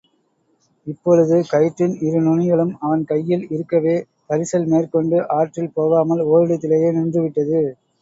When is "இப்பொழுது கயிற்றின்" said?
0.87-1.93